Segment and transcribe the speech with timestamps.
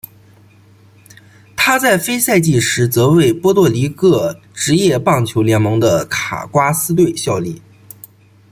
[1.55, 7.61] 他在非赛季时则为波多黎各职业棒球联盟的卡瓜斯队效力。